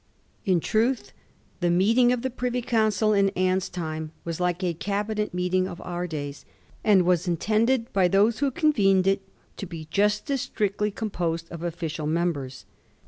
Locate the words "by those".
7.93-8.39